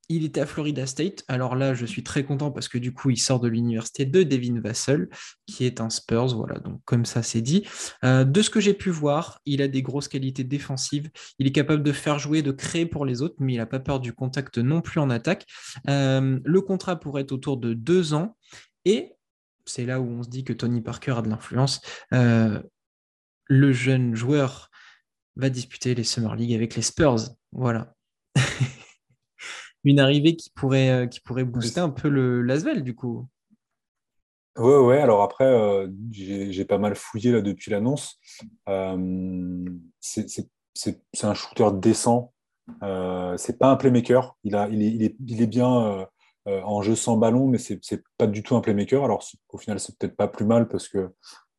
[0.08, 1.24] il était à Florida State.
[1.28, 4.22] Alors là, je suis très content parce que du coup, il sort de l'université de
[4.22, 5.08] Devin Vassell,
[5.46, 6.34] qui est un Spurs.
[6.36, 7.66] Voilà, donc comme ça, c'est dit.
[8.04, 11.10] Euh, de ce que j'ai pu voir, il a des grosses qualités défensives.
[11.38, 13.80] Il est capable de faire jouer, de créer pour les autres, mais il n'a pas
[13.80, 15.46] peur du contact non plus en attaque.
[15.88, 18.36] Euh, le contrat pourrait être autour de deux ans.
[18.84, 19.12] Et
[19.64, 21.80] c'est là où on se dit que Tony Parker a de l'influence.
[22.12, 22.60] Euh,
[23.46, 24.70] le jeune joueur
[25.36, 27.20] va disputer les Summer League avec les Spurs.
[27.52, 27.94] Voilà.
[29.84, 33.26] une arrivée qui pourrait, euh, qui pourrait booster un peu le l'Asvel du coup.
[34.58, 34.98] Ouais, ouais.
[34.98, 38.18] Alors après, euh, j'ai pas mal fouillé là depuis l'annonce.
[38.68, 39.64] Euh,
[40.00, 40.26] c'est
[41.22, 42.32] un shooter décent.
[43.36, 44.36] c'est pas un playmaker.
[44.44, 46.06] Il, a, il, est, il, est, il est bien
[46.46, 47.80] en jeu sans ballon, mais c'est
[48.18, 49.04] pas du tout un playmaker.
[49.04, 51.08] Alors au final, c'est peut-être pas plus mal parce que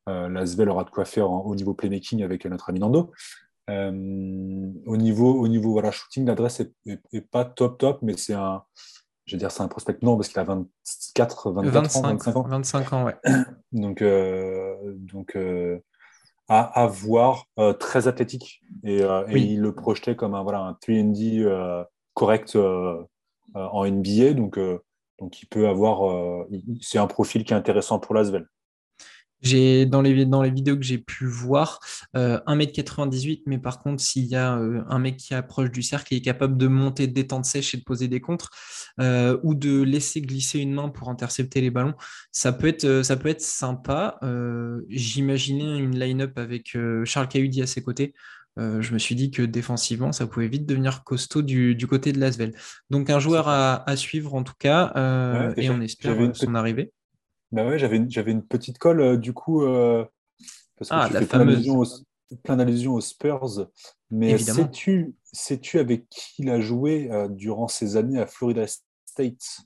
[0.06, 3.10] l'Asvel aura de quoi faire au niveau playmaking avec notre ami Nando.
[3.70, 8.62] Euh, au niveau, au niveau voilà, shooting, l'adresse est, pas top top, mais c'est un,
[9.24, 12.42] je veux dire, c'est un prospect non parce qu'il a 24, 24 ans, 25 ans.
[12.42, 13.16] 25 ans, ouais.
[13.72, 15.78] donc, euh, donc euh,
[16.48, 17.46] à, voir,
[17.80, 22.58] très athlétique et, il le projetait comme un voilà un 3D correct
[23.54, 24.58] en NBA, donc
[25.20, 26.46] donc il peut avoir,
[26.82, 28.46] c'est un profil qui est intéressant pour l'Asvel.
[29.44, 31.78] J'ai dans les, dans les vidéos que j'ai pu voir,
[32.14, 36.14] 1m98, euh, mais par contre, s'il y a euh, un mec qui approche du cercle
[36.14, 38.48] et est capable de monter, de détendre sèche et de poser des contres,
[39.00, 41.92] euh, ou de laisser glisser une main pour intercepter les ballons,
[42.32, 44.18] ça peut être, ça peut être sympa.
[44.88, 48.14] J'imaginais une line-up avec Charles Cahudi à ses côtés.
[48.56, 52.54] je me suis dit que défensivement, ça pouvait vite devenir costaud du, côté de Lasvel.
[52.88, 56.93] Donc un joueur à, suivre en tout cas, et, on espère son arrivée.
[57.54, 59.62] Bah ouais, j'avais une, j'avais une petite colle, euh, du coup.
[59.62, 60.04] Euh,
[60.76, 62.04] parce que ah, la fameuse.
[62.42, 63.68] plein d'allusions aux Spurs,
[64.10, 68.66] mais sais-tu sais avec qui il a joué durant ces années à Florida
[69.06, 69.60] State?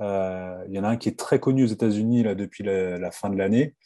[0.00, 3.36] Il y en a un qui est très connu aux États-Unis depuis la, fin de
[3.36, 3.76] l'année,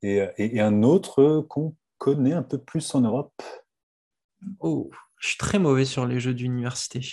[0.00, 3.42] et, et, un autre qu'on connaît un peu plus en Europe.
[4.60, 7.06] Oh, je suis très mauvais sur les jeux d'université.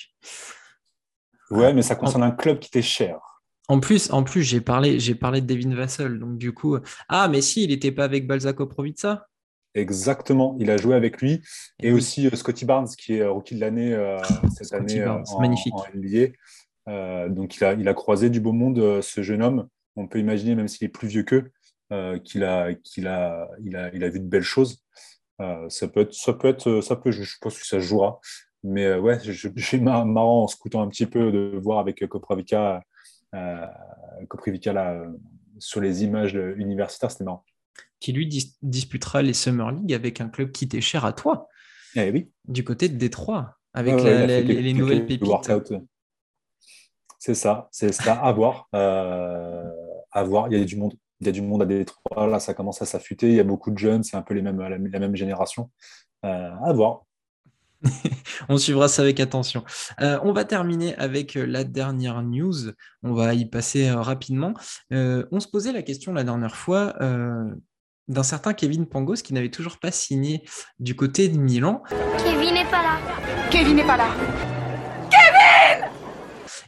[1.50, 3.20] Ouais, mais ça concerne un club qui t'est cher.
[3.68, 6.78] En plus, en plus j'ai parlé, j'ai parlé de Devin Vassell, donc du coup,
[7.10, 9.26] ah, mais si, il n'était pas avec Balzac Provica
[9.76, 11.42] Exactement, il a joué avec lui
[11.84, 14.18] et, aussi euh, Scotty Barnes qui est euh, rookie de l'année euh,
[14.54, 15.74] cette année en, magnifique.
[15.94, 17.28] NBA.
[17.28, 19.68] donc il a, il a croisé du beau monde ce jeune homme.
[19.98, 21.52] On peut imaginer, même s'il est plus vieux qu'eux,
[22.24, 24.82] qu'il a, qu'il a, il a, il a vu de belles choses.
[25.70, 28.20] ça peut être, ça peut être, ça peut, je pense que ça jouera.
[28.64, 32.82] Mais ouais, j'ai marrant en scoutant un petit peu de voir avec Koprivica
[33.36, 33.68] euh,
[34.28, 35.04] Koprivica là,
[35.60, 37.44] sur les images universitaires, c'était marrant.
[38.00, 38.28] Qui lui
[38.62, 41.48] disputera les Summer League avec un club qui t'est cher à toi.
[41.96, 42.30] Eh oui.
[42.46, 45.30] Du côté de Détroit, avec les, nouvelles pépites.
[47.20, 48.68] C'est ça, c'est ça, à voir.
[48.76, 49.64] Euh,
[50.12, 50.48] à voir.
[50.52, 50.94] Il y a du monde.
[51.22, 53.46] Il y a du monde à Détroit, là ça commence à s'affûter, il y a
[53.46, 55.72] beaucoup de jeunes, c'est un peu les mêmes, la, même génération.
[56.26, 57.05] Euh, à voir.
[58.50, 59.64] on suivra ça avec attention.
[60.02, 62.72] Euh, on va terminer avec euh, la dernière news.
[63.04, 64.54] On va y passer euh, rapidement.
[64.92, 66.96] on se posait la question la dernière fois
[68.08, 70.44] d'un certain Kevin Pangos qui n'avait toujours pas signé
[70.80, 71.84] du côté de Milan.
[72.24, 73.00] Kevin n'est pas là.
[73.50, 74.08] Kevin n'est pas là.
[75.10, 75.90] Kevin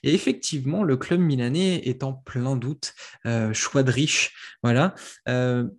[0.04, 2.94] et effectivement, le club milanais est en plein doute,
[3.54, 4.58] choix de riche.
[4.62, 4.94] Voilà.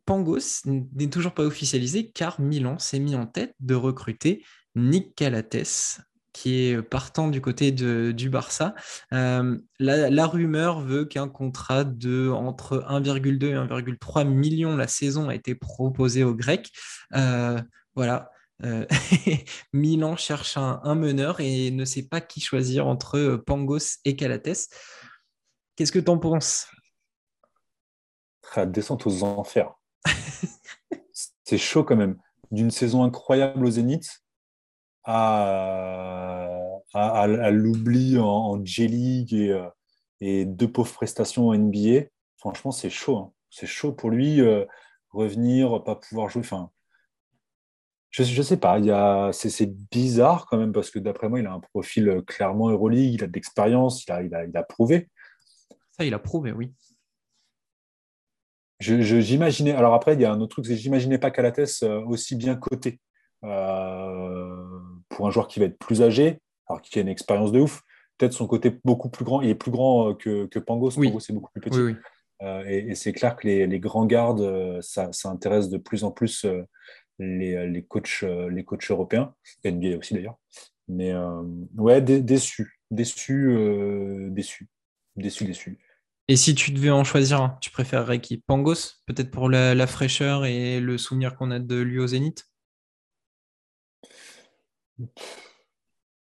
[0.07, 4.45] Pangos n'est toujours pas officialisé car Milan s'est mis en tête de recruter
[4.79, 6.01] Nick Calates,
[6.33, 8.75] qui est partant du côté de, du Barça.
[9.13, 15.35] Euh, la, rumeur veut qu'un contrat de entre 1,2 et 1,3 million la saison a
[15.35, 16.71] été proposé aux Grecs.
[17.15, 17.61] Euh,
[17.97, 18.31] voilà.
[18.65, 18.87] Euh,
[19.73, 24.69] Milan cherche un, meneur et ne sait pas qui choisir entre Pangos et Calates.
[25.75, 26.69] Qu'est-ce que tu en penses
[28.55, 29.75] La descente aux enfers.
[31.45, 32.17] C'est chaud quand même.
[32.51, 34.23] D'une saison incroyable au Zénith,
[35.09, 39.69] à, l'oubli en, J-League et,
[40.21, 43.17] et, deux pauvres prestations en NBA, franchement, c'est chaud.
[43.17, 43.33] Hein.
[43.51, 44.65] C'est chaud pour lui, euh,
[45.11, 46.41] revenir, pas pouvoir jouer.
[46.41, 46.71] Enfin,
[48.11, 51.61] je ne sais pas, c'est bizarre quand même parce que d'après moi, il a un
[51.61, 55.09] profil clairement Euroleague, il a de l'expérience, il a, il, a, il a prouvé.
[55.93, 56.73] Ça, il a prouvé, oui.
[58.81, 62.01] J'imaginais, alors après, il y a un autre truc, c'est que j'imaginais pas Calates euh,
[62.05, 63.01] aussi bien coté.
[63.45, 64.58] Euh,
[65.19, 67.83] pour un joueur qui va être plus âgé, alors qui a une expérience de ouf,
[68.17, 71.09] peut-être son côté beaucoup plus grand, il est plus grand euh, que, que Pangos, oui.
[71.09, 71.99] Pangos c'est beaucoup plus petit.
[72.41, 76.47] Euh, et, c'est clair que les, grands gardes, ça, intéresse de plus en plus
[77.19, 80.39] les, les, coachs, les coachs européens, NBA aussi d'ailleurs.
[80.87, 81.13] Mais
[81.77, 83.57] ouais, déçu, déçu,
[84.31, 84.69] déçu,
[85.17, 85.79] déçu, déçu.
[86.29, 88.39] Et si tu devais en choisir un, tu préférerais qui?
[88.39, 92.45] Pangos, peut-être pour la, la, fraîcheur et le souvenir qu'on a de lui au Zénith?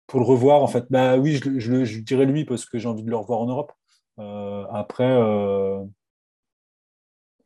[0.07, 3.11] Pour le revoir, en fait, bah oui, je, dirais lui parce que j'ai envie de
[3.11, 3.73] le revoir en Europe.
[4.19, 5.11] Euh, après.
[5.11, 5.85] Euh,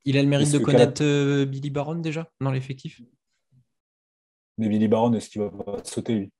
[0.04, 3.02] il a le mérite de connaître euh, Billy Baron déjà dans l'effectif?
[4.56, 6.32] Mais Billy Baron, est-ce qu'il va pas sauter lui?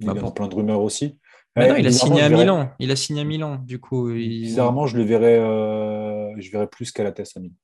[0.00, 1.18] Il y a plein de rumeurs aussi.
[1.54, 2.70] Bah non, il a signé à Milan.
[2.78, 4.12] Il a signé à Milan, du coup.
[4.12, 5.38] Bizarrement, je le verrais,
[6.38, 7.54] je verrais plus Calates à Milan.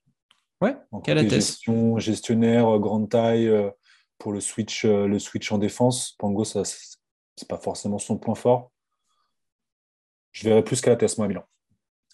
[0.62, 1.28] Ouais, Calates.
[1.28, 3.52] Gestion, gestionnaire, grande taille
[4.22, 6.14] pour le switch, euh, le switch en défense.
[6.16, 8.70] Pango, ce n'est pas forcément son point fort.
[10.30, 11.42] Je verrai plus Calates, moi, à Milan.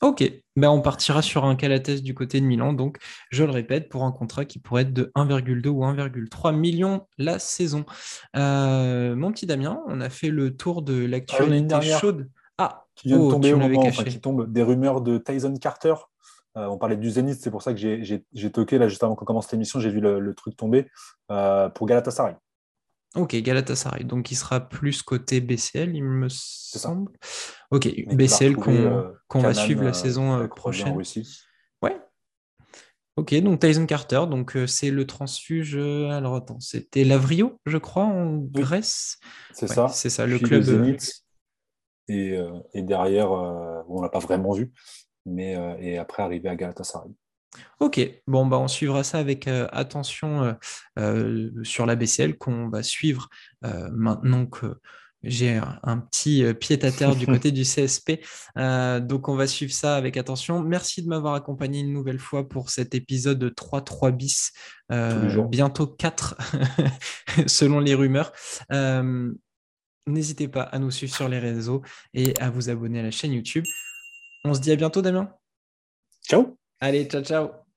[0.00, 0.24] Ok,
[0.56, 2.72] ben on partira sur un Calates du côté de Milan.
[2.72, 2.96] Donc,
[3.30, 7.38] je le répète, pour un contrat qui pourrait être de 1,2 ou 1,3 million la
[7.38, 7.84] saison.
[8.36, 12.30] Euh, mon petit Damien, on a fait le tour de l'actualité ah, chaude.
[12.56, 15.94] Ah, qui vient de oh, tomber au moment, qui tombe des rumeurs de Tyson Carter
[16.66, 19.50] on parlait du Zénith, c'est pour ça que j'ai toqué là juste avant qu'on commence
[19.52, 20.88] l'émission, j'ai vu le, truc tomber
[21.30, 22.36] euh, pour Galatasaray.
[23.14, 24.04] Ok, Galatasaray.
[24.04, 27.12] Donc il sera plus côté BCL, il me semble.
[27.70, 30.96] Ok, BCL qu'on va suivre la euh, saison prochaine.
[31.82, 31.96] Ouais.
[33.16, 35.76] Ok, donc Tyson Carter, donc c'est le transfuge.
[35.76, 39.18] alors attends, c'était Lavrio, je crois, en Grèce.
[39.52, 39.88] C'est ça.
[39.88, 40.62] C'est ça, le club.
[40.62, 41.24] Zénith.
[42.10, 42.38] Et,
[42.72, 44.72] et, derrière, on l'a pas vraiment vu,
[45.28, 47.10] mais, euh, et après arriver à Galatasaray.
[47.80, 50.56] Ok, bon, bah, on suivra ça avec euh, attention
[50.98, 53.28] euh, sur la BCL qu'on va suivre
[53.62, 54.78] maintenant que
[55.24, 58.20] j'ai un petit pied à terre du côté du CSP.
[58.54, 60.62] Donc, on va suivre ça avec attention.
[60.62, 64.52] Merci de m'avoir accompagné une nouvelle fois pour cet épisode 3-3 bis.
[65.48, 66.36] Bientôt 4
[67.46, 68.32] selon les rumeurs.
[70.08, 71.82] N'hésitez pas à nous suivre sur les réseaux
[72.14, 73.64] et à vous abonner à la chaîne YouTube.
[74.44, 75.32] On se dit à bientôt, Damien.
[76.22, 76.56] Ciao.
[76.80, 77.67] Allez, ciao, ciao.